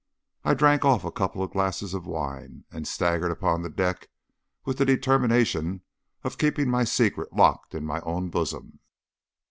I 0.43 0.55
drank 0.55 0.83
off 0.83 1.03
a 1.05 1.11
couple 1.11 1.43
of 1.43 1.51
glasses 1.51 1.93
of 1.93 2.07
wine, 2.07 2.63
and 2.71 2.87
staggered 2.87 3.29
upon 3.29 3.61
deck 3.73 4.09
with 4.65 4.79
the 4.79 4.83
determination 4.85 5.81
of 6.23 6.39
keeping 6.39 6.71
my 6.71 6.85
secret 6.85 7.31
locked 7.33 7.75
in 7.75 7.85
my 7.85 7.99
own 8.01 8.29
bosom. 8.31 8.79